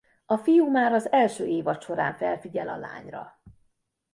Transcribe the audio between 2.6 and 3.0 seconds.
a